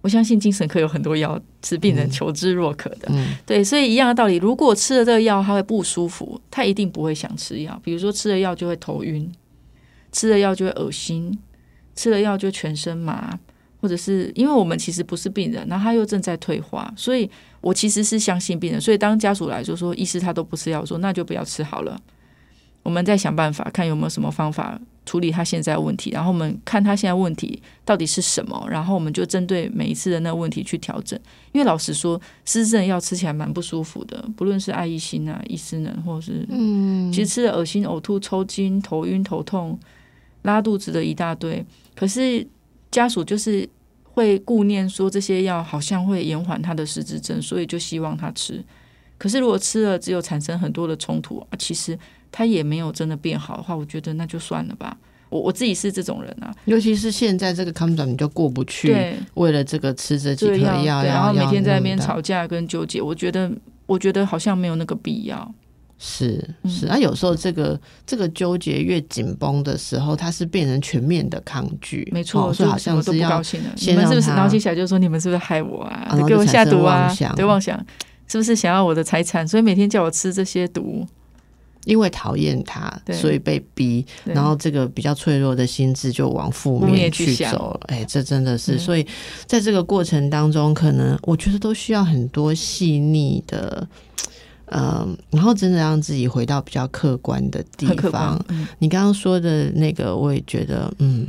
[0.05, 3.09] 我相信精神科有很多药是病人嗯求知若渴的。
[3.09, 7.81] 嗯对，所以一样的道理，如果吃了这个药他会不舒服，他一定不会想吃药。
[7.83, 9.33] 比如说吃了药就会头晕，
[10.13, 11.39] 吃了药就会恶心，
[11.97, 13.39] 吃了药就全身麻，
[13.81, 17.31] 或者是因为我们其实不是病人，然后他又正在退化，所以
[17.63, 18.79] 我其实是相信病人。
[18.79, 21.99] 所以当家属来就说医师他都不吃药，我说那就不要吃好了。
[22.83, 31.19] 我们再想办法，看有没有什么方法处理他现在问题，然后我们看他现在问题到底是什么，然后我们就针对每一次的那个问题去调整。
[31.53, 39.79] 因为老实说，失智症药吃起来蛮不舒服的，不论是爱益心啊、益思能，或者是嗯，其实吃了恶心、呕吐、抽筋、头晕、头痛、
[40.43, 41.65] 拉肚子的一大堆。
[41.95, 42.47] 可是
[42.91, 43.69] 家属就是
[44.05, 48.65] 会顾念说这些药好像会延缓他的失智症，所以就希望他吃。
[49.17, 51.97] 可是如果吃了只有产生很多的冲突啊，其实
[52.37, 54.97] 他也没有真的变好的话，我觉得那就算了吧。
[55.31, 61.97] 我我自己是这种人啊，尤其是现在这个 c o m d o 你就过不去，对，为了这个吃这几颗这个药，然后每天在那边。
[61.97, 63.49] 吵架跟纠结，我觉得
[63.87, 65.55] 我觉得好像没有那个必要。
[65.97, 73.71] 是嗯是，啊，有时候这个这个纠结越紧绷的时候，它是变成全面的抗拒，没错，哦所以好像是要高兴了。
[73.77, 74.27] 你们是不是？
[74.29, 76.17] 让他然后接下来就说你们是不是害我啊？
[76.27, 77.79] 给我下毒啊对，妄想
[78.27, 79.47] 是不是想要我的财产？
[79.47, 81.07] 所以每天叫我吃这些毒。
[81.85, 87.81] 因为讨厌他，所以被逼，然后这个比较脆弱的心智就往负负面面去走了。
[87.89, 89.07] 哎，这真的是，嗯所以
[89.47, 93.87] 在这个过程当中，可能我觉得都需要很多细腻的。
[94.69, 101.29] 嗯，然后真的让自己回到比较客观的地方。，嗯，你刚刚说的那个，我也觉得，嗯，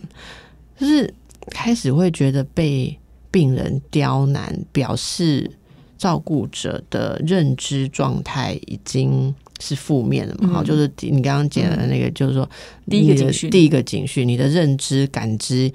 [0.80, 1.14] 就是
[1.52, 2.98] 开始会觉得被
[3.30, 5.52] 病人刁难，表示
[5.98, 10.42] 照顾者的认知状态已经是负面的嘛？
[10.44, 12.50] 嗯好、就是你刚刚讲的那个，就是说
[12.90, 15.72] 第一个第一个警讯，你的认知感知，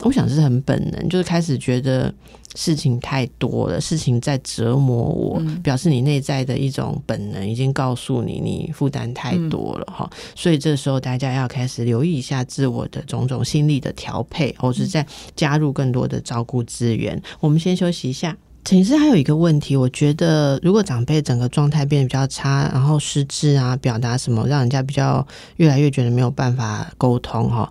[0.00, 2.14] 我想是很本能，就是开始觉得
[2.54, 17.20] 事情太多了，事情在折磨我，嗯表示你内在的一种本能已经告诉你，你负担太多了哈、所以这时候大家要开始留意一下自我的种种心理的调配，或是在加入更多的照顾资源。
[17.40, 18.36] 我们先休息一下。
[18.66, 25.24] 陈医师还有一个问题，我觉得如果长辈整个状态变得比较差，然后失智啊，表达什么，让人家比较
[25.58, 27.70] 越来越觉得没有办法沟通哈。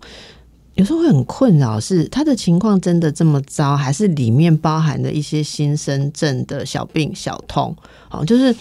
[0.75, 7.75] 有时候会很困扰，是他的情况真的这么糟，还是里面包含的一些新生症的小病小痛？
[8.09, 8.55] 哦，就是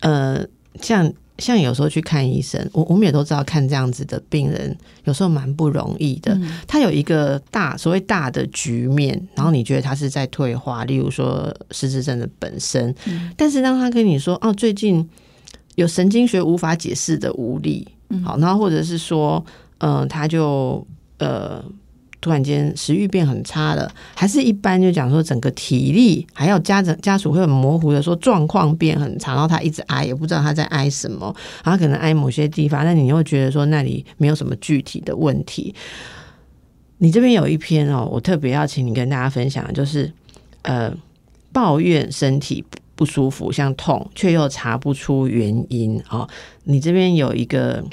[0.00, 0.44] 呃，
[0.82, 6.34] 像像有时候去看医生，我我们也都知道，看这样子的病人有时候蛮不容易的。
[6.34, 15.08] 嗯他有一个大所谓大的局面，然后你觉得他是在退化，例如说失智症的本身，嗯但是当他跟你说哦，最近
[15.76, 19.44] 有神经学无法解释的无力，嗯好，然后或者是说，
[19.78, 20.86] 呃，他就
[21.18, 21.64] 呃。
[22.20, 35.74] 突然间食欲变很差了，还是一般就讲说整个体力，还有家长家属会很模糊的说状况变很差，然后他一直挨，也不知道他在挨什么，然后可能挨某些地方，但你又觉得说那里没有什么具体的问题。
[36.98, 40.12] 你这边有一篇哦，我特别要请你跟大家分享，就是
[40.62, 40.92] 呃，
[41.52, 42.64] 抱怨身体
[42.96, 46.28] 不舒服，像痛，却又查不出原因哦。
[46.64, 47.84] 你这边有一个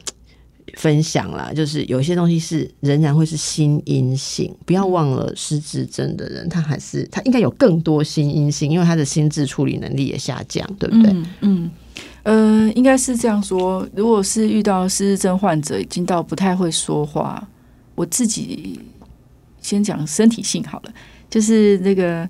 [0.76, 11.12] 分享啦，就是有些东西是仍然会是心因性，不要忘了失智症的人，他还是他应该有更多心因性，因为他的心智处理能力也下降，对不对？
[11.12, 11.72] 嗯嗯，
[12.24, 13.88] 呃，应该是这样说。
[13.96, 17.48] 如果是遇到失智症患者，已经到不太会说话，
[17.96, 18.80] 我自己
[19.62, 20.94] 先讲身体性好了，
[21.30, 22.28] 就是那个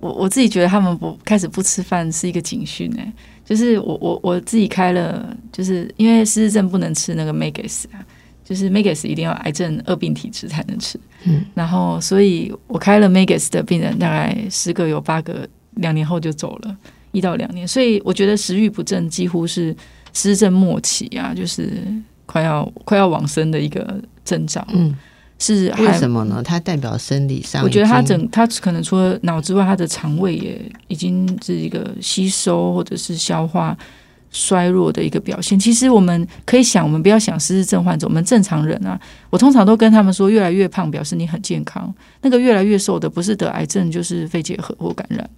[0.00, 3.12] 我我自己觉得他们不开始不吃饭是一个警讯哎、
[3.50, 7.98] 就是我我我自己开了，就是因为失智症不能吃那个 Megas 啊。
[8.42, 16.76] 就是 Megas 一定要癌症二病体质才能吃，嗯，然后所以我开了 Megas 的病人，大概十个有八个两年后就走了，
[17.12, 19.70] 一到两年，所以我觉得食欲不振几乎是
[20.12, 21.70] 失智症末期啊，就是
[22.26, 24.96] 快要快要往生的一个征兆，嗯，
[25.40, 26.42] 是为什么呢？
[26.44, 33.76] 它代表生理上，我觉得它整它可能除了脑之外，它的肠胃也已经是一个吸收或者是消化
[34.30, 35.58] 衰弱的一个表现。
[35.58, 39.00] 其实我们可以想，我们不要想失智症患者，我们正常人啊，
[39.30, 45.28] 我通常都跟他们说，越来越胖表示你很健康，那个越来越瘦的不是得癌症就是肺结核或感染。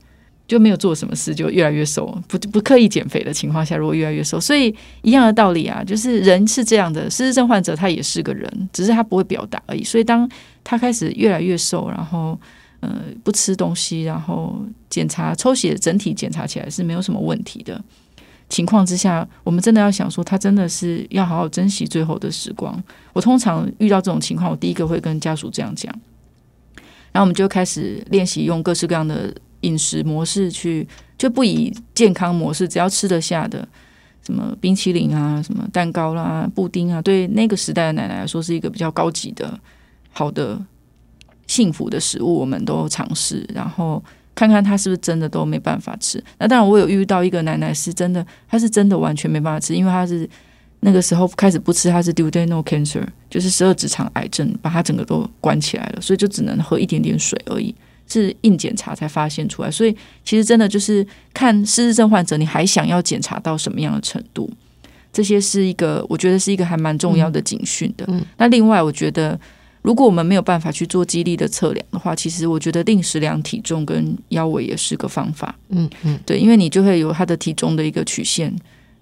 [0.48, 2.06] 就没有做什么事，就越来越瘦。
[2.28, 9.82] 不不刻意减肥的情况下，如果越来越瘦，所以一样的道理啊，就是人是这样的，失智症患者他也是个人，只是他不会表达而已。
[9.82, 10.28] 所以当
[10.62, 12.38] 他开始越来越瘦，然后
[12.80, 17.82] 呃不吃东西，然后检查抽血，整体检查起来是没有什么问题的
[18.48, 22.78] 情况之下，我们真的要想说，他真的是要好好珍惜最后的时光。
[23.14, 25.90] 我通常遇到这种情况，我第一个会跟家属这样讲。
[27.12, 30.86] 然后我们就开始练习用各式各样的饮食模式去，
[31.18, 33.66] 就不以健康模式，只要吃得下的，
[34.24, 39.58] 什么冰淇淋啊，什么蛋糕啦、布丁啊，对那个时代的奶奶来说是一个比较高级的、
[40.12, 40.60] 好的、
[41.46, 44.02] 幸福的食物，我们都尝试，然后
[44.34, 46.22] 看看她是不是真的都没办法吃。
[46.38, 50.28] 那当然，我有遇到一个奶奶是真的，她是真的完全没办法吃，因为她是。
[50.84, 57.72] 那个时候开始不吃，他是 duodenal cancer，就是十二指肠癌症，把他整个都关起来了，所以就只能喝一点点水而已，
[58.08, 59.70] 是硬检查才发现出来。
[59.70, 64.50] 所以其实真的就是看失智症患者，你还想要检查到什么样的程度？
[65.12, 68.08] 这些是一个我觉得是一个还蛮重要的警讯的。
[68.38, 69.38] 那另外，我觉得
[69.82, 75.54] 如果我们没有办法去做肌力的测量的话，其实我觉得定时量体重跟腰围也是个方法。
[75.68, 78.54] 嗯嗯，对，因为你就会有他的体重的一个曲线，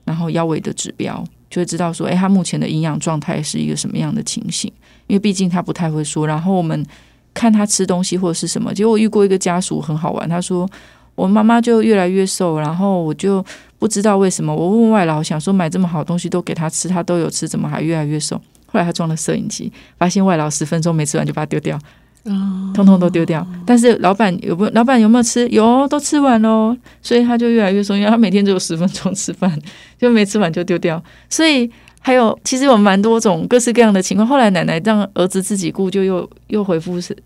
[0.05, 1.25] 然后腰围的指标。
[1.49, 4.73] 就会知道说，哎，他目前的营养状态是一个什么样的情形？
[5.09, 6.25] 因为毕竟他不太会说。
[6.25, 6.87] 然后我们
[7.33, 10.69] 看他吃东西或者是什么，结果我遇过一个家属很好玩，他说
[11.15, 13.45] 我妈妈就越来越瘦，然后我就
[13.79, 14.55] 不知道为什么。
[14.55, 18.37] 我问外劳，想说买这么好东西都给他吃，他都有吃，怎么还越来越瘦？
[18.67, 21.79] 后来他装了摄影机，发现外劳十分钟没吃完就把它丢掉。
[22.25, 23.47] 哦，通通都丢掉。
[23.67, 24.71] 但是老板有没有？
[24.73, 25.49] 老板有没有吃？
[25.49, 26.77] 有，都吃完喽。
[27.03, 29.59] 所以他就越来越瘦，因为他每天只有十分钟吃饭，
[29.99, 31.03] 就没吃完就丢掉。
[31.29, 31.71] 所以
[32.01, 34.27] 还有，其实有蛮多种各式各样的情况。
[34.27, 37.17] 后来奶奶让儿子自己顾，就又又回复是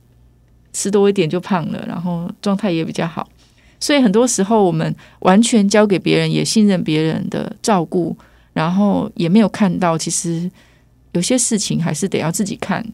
[0.73, 3.29] 吃多一点就胖了，然后状态也比较好。
[3.81, 8.17] 所以很多时候我们完全交给别人，也信任别人的照顾，
[8.53, 10.51] 然后也没有看到，其实
[11.13, 12.85] 有些事情还是得要自己看。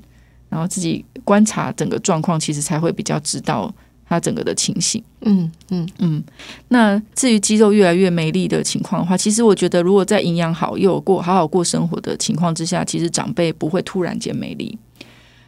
[0.50, 3.72] 然后自己观察整个状况，其实才会比较知道
[4.10, 5.02] 他整个的情形。
[5.22, 6.22] 嗯嗯嗯。
[6.68, 14.76] 那至于肌肉越来越没力的情况的话，其实我觉得，如果在营养好又有过好好过生活的情况之下，其实长辈不会突然间没力。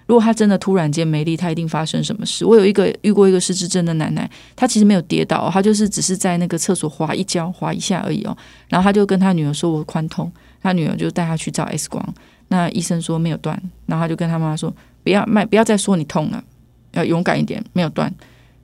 [0.06, 2.44] 如果他真的突然间没力，他一定发生什么事。
[2.44, 8.36] 我有一个遇过一个失智症的奶奶，她其实没有跌倒，她就是只是在那个厕所滑一跤滑一下而已哦。
[8.68, 10.30] 然后她就跟她女儿说：“我髋痛。”
[10.62, 12.14] 她女儿就带她去照 X 光，
[12.48, 14.74] 那医生说没有断，然后她就跟她妈妈说。
[15.04, 16.44] 不要卖，不要再说你痛了，
[16.92, 18.12] 要勇敢一点，没有断，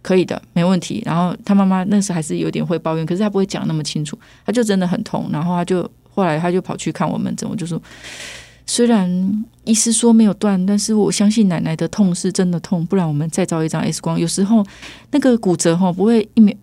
[0.09, 1.03] 可以的，没问题。
[1.05, 5.29] 然后他妈妈那时还是有点会抱怨，可是他不会讲那么清楚，他就真的很痛。
[5.31, 5.83] 然后他就
[6.15, 7.79] 后来他就跑去看我们诊，我就说，
[8.65, 14.19] 虽然医师说没有断，但是我相信奶奶的痛是真的痛，不然我们再照一张 X 光。
[14.19, 14.65] 有时候
[15.11, 16.57] 那个骨折哈不会一秒，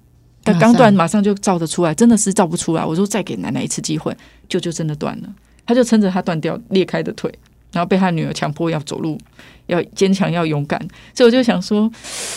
[0.43, 2.83] 他刚断马上就照得出来，真的是照不出来。
[2.83, 4.17] 我说再给奶奶一次机会，
[4.49, 5.29] 舅舅真的断了。
[5.67, 7.31] 他就撑着他断掉裂开的腿。
[7.75, 9.19] 然后被他女儿强迫要走路，
[9.67, 10.79] 要坚强，要勇敢。
[11.13, 11.91] 所以我就想说，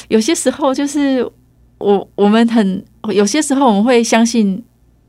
[0.09, 1.25] 有些时候就是
[1.79, 2.85] 我我们很
[3.15, 4.61] 有些时候我们会相信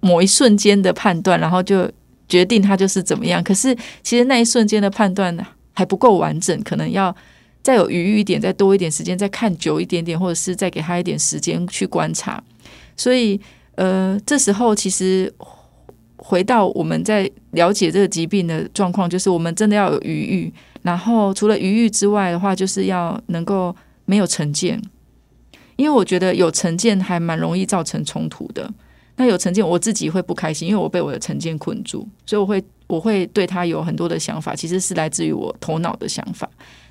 [0.02, 1.92] 某一瞬间的判断，然后就
[2.28, 3.44] 决定他就是怎么样。
[3.44, 5.36] 可是其实那一瞬间的判断
[5.74, 7.14] 还不够完整，可能要
[7.64, 12.40] 再有余裕一点，再多一点时间，再看久一点点，或者是再给他一点时间去观察。
[12.96, 13.42] 所以
[13.74, 15.34] 呃，这时候其实。
[16.22, 20.54] 回到我们在了解这个疾病的状况，就是我们真的要有余裕，
[20.84, 24.80] 然后除了余裕之外的话，就是要能够没有成见，
[25.78, 28.70] 因为我觉得有成见还蛮容易造成冲突的。
[29.16, 36.50] 那有成见，我自己会不开心，因为我被我的成见困住，所以我会我会对他有很多的想法，其实是来自于我头脑的想法。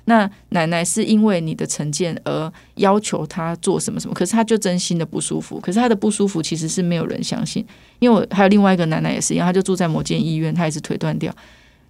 [0.09, 5.59] 那奶奶是因为你的成见而要求他做什么什么，可是他就真心的不舒服。
[5.59, 7.63] 可是他的不舒服其实是没有人相信，
[7.99, 11.31] 因为我还有另外一个奶奶也是一样，他就住在某间医院，他也是腿断掉，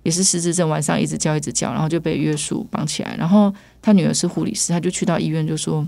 [0.03, 3.15] 也是失智症，晚上一直叫一直叫，然后就被约束绑起来。
[3.17, 5.87] 然后他女儿是护理师，他就去到医院就说：“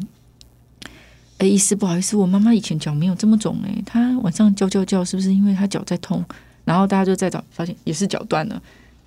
[1.40, 6.24] 哎，医师不好意思，我妈妈以前脚没有这么肿哎，她晚上叫叫叫，是不是因为她脚在痛？”
[6.64, 8.62] 然后大家就在找，发现也是脚断了。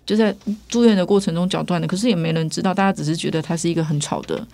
[0.07, 0.35] 就在
[0.69, 4.47] 住院的过程中脚断的，可是也没人知道，大家只是觉得她是一个很吵的、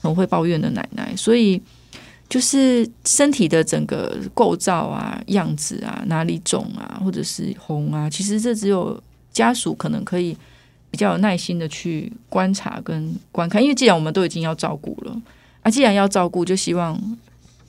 [0.00, 1.14] 很会抱怨的奶奶。
[1.16, 1.60] 所以
[2.28, 8.98] 就是身体的整个构造啊、样子啊、哪里肿啊，或者是红啊，其实这只有
[9.30, 10.34] 家属可能可以
[10.90, 13.62] 比较有耐心的去观察跟观看。
[13.62, 15.22] 因为既然我们都已经要照顾了，
[15.60, 16.98] 啊，既然要照顾，就希望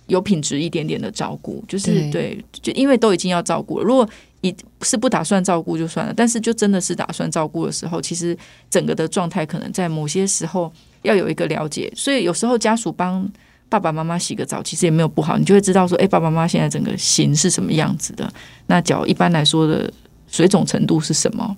[0.07, 1.61] 有品质一点点的照顾。
[1.67, 4.07] 就是对，就因为都已经要照顾了，如果
[4.45, 8.37] 你是不打算照顾就算了，但是就真的是打算照顾的时候，其实
[8.69, 10.71] 整个的状态可能在某些时候
[11.01, 11.91] 要有一个了解。
[11.95, 13.27] 所以有时候家属帮
[13.67, 18.31] 爸爸妈妈洗个澡，其实也没有不好，你就会知道说，哎，爸爸妈妈现在整个形是什么样子的，
[18.67, 19.91] 那脚一般来说的
[20.27, 21.57] 水肿程度是什么，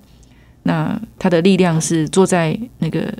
[0.62, 3.12] 那他的力量是坐在那个。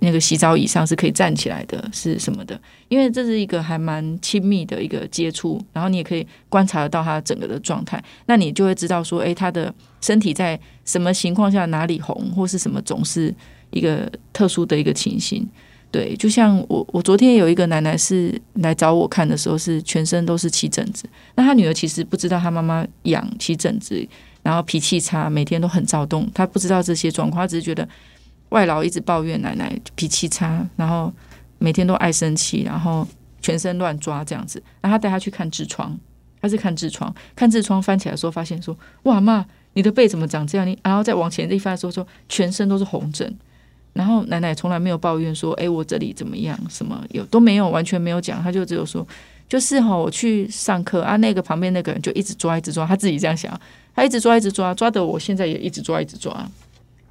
[0.00, 2.60] 那个洗澡椅上是可以站起来的，是什么的？
[2.88, 13.34] 因为这是一个还蛮亲密的一个接触，然后你也可以观察得到他整个的状态，那你就会知道说，哎，他的身体在什么情况下哪里红，或是什么总是
[13.70, 15.48] 一个特殊的一个情形。
[15.92, 21.08] 对，就像我我昨天有一个奶奶是来找我看的时候，是全身都是起疹子。
[21.36, 24.06] 那她女儿其实不知道她妈妈痒起疹子，
[24.42, 26.28] 然后脾气差，每天都很躁动。
[26.34, 27.88] 她不知道这些状况，她只是觉得
[28.50, 31.12] 外劳一直抱怨奶奶脾气差，然后
[31.58, 33.06] 每天都爱生气，然后
[33.40, 34.62] 全身乱抓这样子。
[34.80, 35.98] 然后他带她去看痔疮，
[36.40, 39.44] 她是看痔疮，看痔疮翻起来的时候，发现说：“哇妈，
[39.74, 43.36] 你的背怎么长这样？”你然后再往前一翻的时候，说全身都是红疹。
[43.92, 46.58] 然后奶奶从来没有抱怨说：“哎，我这里怎么样？
[46.68, 49.06] 什么有都没有，完全没有讲。”她就只有说
[49.48, 52.86] ：“就是哈，我去上课啊，那个旁边那个人就一直抓，一直抓。
[52.86, 53.58] 他自己这样想，
[53.94, 56.46] 他一直抓，一直抓，抓的我现在也一直抓，一直抓。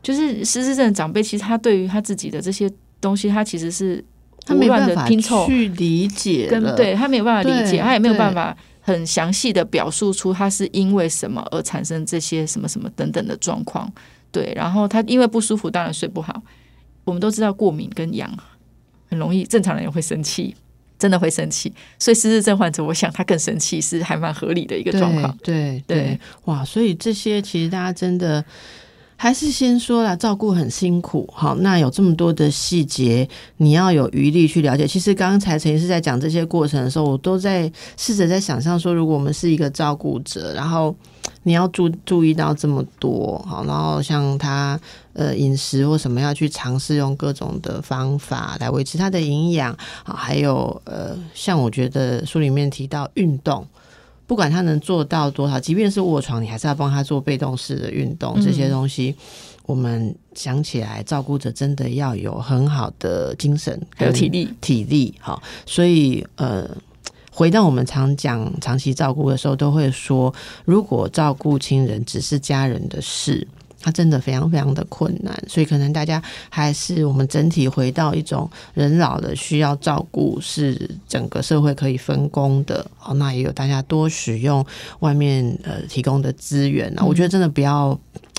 [0.05, 4.05] 就是失智症的长辈，其实他对于他自己的这些东西，他其实是
[4.45, 13.91] 胡乱的拼凑去理解，跟对他没有办法理解，他也没有办法很详细的表述出他是因为什么而产生这些什么什么等等的状况。
[14.31, 16.39] 对，然后他因为不舒服，当然睡不好。”
[17.05, 18.27] 我们都知道过敏跟痒
[19.09, 20.55] 很容易，正常人也会生气，
[20.97, 21.71] 真的会生气。
[21.99, 25.37] 所以失智症患者，我想他更生气是还蛮合理的一个状况。
[25.43, 26.65] 对对，哇！
[26.65, 28.43] 所以这些其实大家真的
[29.25, 31.27] 还是先说了，照顾很辛苦。
[31.33, 34.85] 好，那有这么多的细节，你要有余力去了解。
[34.85, 40.95] 其实刚才陈医师在讲这些过程的时候，我都在试着在想象说，如果我们是一个照顾者，然后。
[41.41, 44.79] 你要注注意到这么多，好，然后像他
[45.13, 53.65] 呃饮食或什么要去尝试用各种的方法来维持他的营养，好，还有呃像我觉得书里面提到运动，
[54.27, 59.15] 不管他能做到多少，即便是卧床，你还是要帮他做被动式的运动，这些东西
[59.65, 66.69] 我们想起来，照顾者真的要有很好的精神还有体力，体力好，所以呃。
[67.37, 73.45] 回到我们常讲长期照顾的时候，都会说，如果照顾亲人只是家人的事，
[73.85, 75.31] 它真的非常非常的困难。
[75.47, 76.19] 所以，可能大家
[76.49, 82.83] 还是我们整体回到一种人老了需要照顾，是整个社会可以分工的。
[83.03, 84.65] 哦，那也有大家多使用
[85.01, 87.05] 外面呃提供的资源啊。
[87.05, 87.95] 我觉得真的不要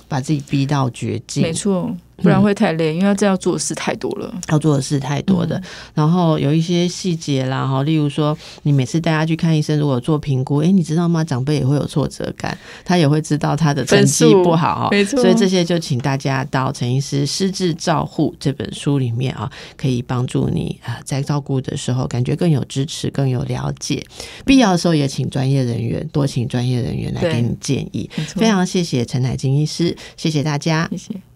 [0.09, 1.45] 把自己逼到绝境。
[1.45, 1.95] 没错。
[2.23, 5.61] 不然会太累，因为这要做的事太多了，要做的事太多的。
[5.95, 11.23] 然后有一些细节啦，哈，例如说，你每次带他去看医生，如果做评估，哎，你知道吗？
[11.23, 15.21] 长辈也会有挫折感，他也会知道他的成绩不好，没错。
[15.21, 24.03] 所以这些就请大家到陈医师《失智照护》这本书里面啊，可以帮助你啊，在照顾的时候感觉更有支持、更有了解。
[24.45, 28.09] 必要的时候也请专业人员，多请专业人员来给你建议。
[28.37, 31.27] 非常谢谢陈乃金医师，谢谢大家，谢谢。